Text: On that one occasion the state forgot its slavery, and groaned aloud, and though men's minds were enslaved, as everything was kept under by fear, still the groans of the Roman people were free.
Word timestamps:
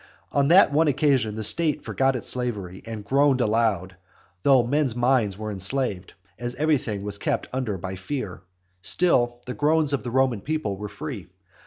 On 0.31 0.47
that 0.47 0.73
one 0.73 0.87
occasion 0.87 1.35
the 1.35 1.43
state 1.43 1.83
forgot 1.83 2.15
its 2.15 2.27
slavery, 2.27 2.81
and 2.87 3.05
groaned 3.05 3.39
aloud, 3.39 3.91
and 3.91 3.97
though 4.41 4.63
men's 4.63 4.95
minds 4.95 5.37
were 5.37 5.51
enslaved, 5.51 6.13
as 6.39 6.55
everything 6.55 7.03
was 7.03 7.19
kept 7.19 7.47
under 7.53 7.77
by 7.77 7.95
fear, 7.95 8.41
still 8.81 9.41
the 9.45 9.53
groans 9.53 9.93
of 9.93 10.01
the 10.01 10.09
Roman 10.09 10.41
people 10.41 10.75
were 10.75 10.89
free. 10.89 11.27